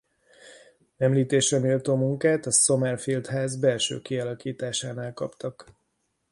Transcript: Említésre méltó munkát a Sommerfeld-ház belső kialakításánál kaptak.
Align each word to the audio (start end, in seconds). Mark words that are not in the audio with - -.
Említésre 0.97 1.59
méltó 1.59 1.95
munkát 1.95 2.45
a 2.45 2.51
Sommerfeld-ház 2.51 3.55
belső 3.55 4.01
kialakításánál 4.01 5.13
kaptak. 5.13 5.65